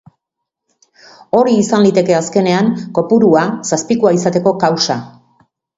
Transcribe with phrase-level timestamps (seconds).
[1.39, 4.99] Hori izan liteke azkenean kopurua zazpikoa izateko kausa.